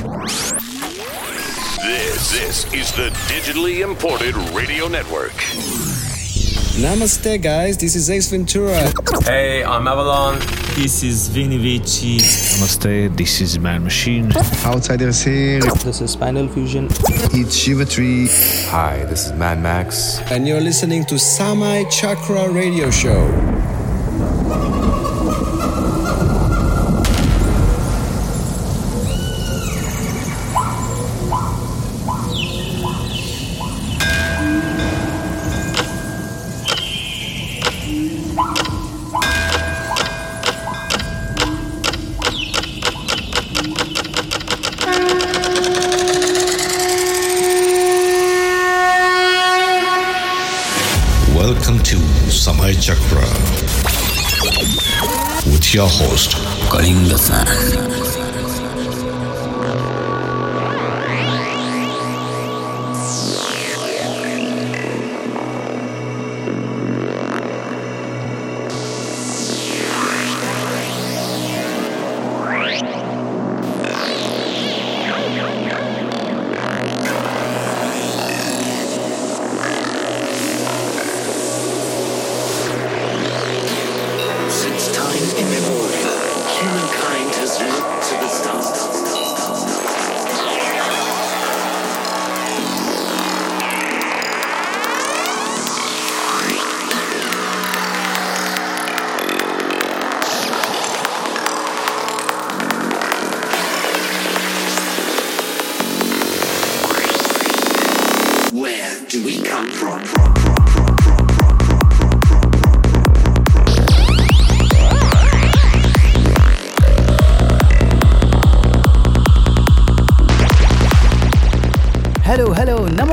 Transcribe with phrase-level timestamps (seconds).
[0.00, 0.52] This,
[2.32, 5.32] this is the digitally imported radio network.
[6.80, 7.76] Namaste, guys.
[7.76, 8.90] This is Ace Ventura.
[9.24, 10.38] Hey, I'm Avalon.
[10.74, 12.16] This is Vini Vici.
[12.16, 14.32] Namaste, this is Man Machine.
[14.64, 15.60] Outsiders here.
[15.60, 16.88] This is Spinal Fusion.
[17.34, 18.28] It's Shiva Tree.
[18.70, 20.18] Hi, this is Mad Max.
[20.30, 23.49] And you're listening to Samay Chakra Radio Show.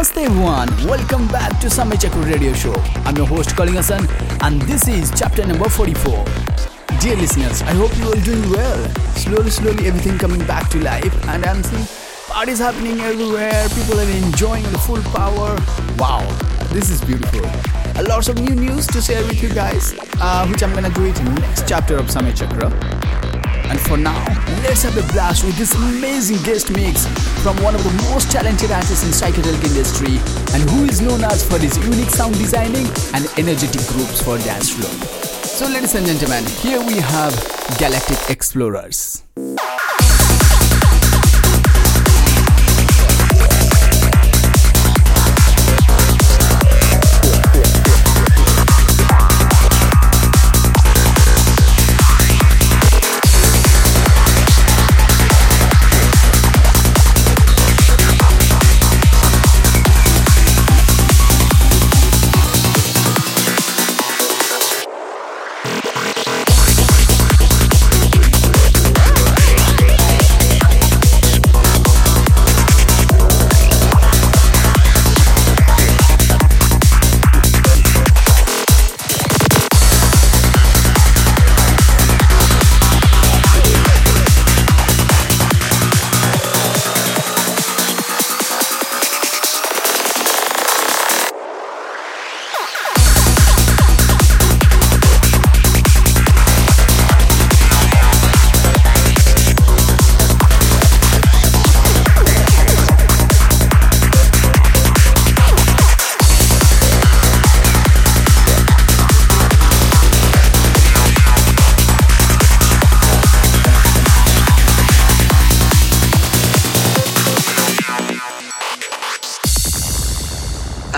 [0.08, 0.68] Namaste everyone.
[0.88, 2.74] Welcome back to Samay Radio Show.
[3.06, 4.08] I'm your host Kalingasan
[4.42, 6.26] and this is chapter number 44.
[7.00, 8.90] Dear listeners, I hope you all doing well.
[9.16, 11.86] Slowly, slowly everything coming back to life and I'm seeing
[12.28, 13.68] parties happening everywhere.
[13.70, 15.58] People are enjoying the full power.
[15.98, 16.26] Wow,
[16.72, 17.46] this is beautiful.
[18.00, 21.06] A lots of new news to share with you guys, uh, which I'm gonna do
[21.06, 23.27] it in next chapter of Samay Chakra.
[23.70, 24.24] And for now,
[24.64, 27.06] let's have a blast with this amazing guest mix
[27.44, 30.18] from one of the most talented artists in psychedelic industry
[30.54, 34.70] and who is known as for his unique sound designing and energetic groups for dance
[34.70, 34.92] floor.
[35.44, 37.34] So ladies and gentlemen, here we have
[37.78, 39.24] Galactic Explorers.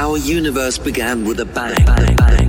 [0.10, 1.86] Our universe began with a bang.
[1.86, 2.49] bang, bang,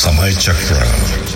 [0.00, 1.29] Samay Chakra.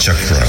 [0.00, 0.39] Chakra.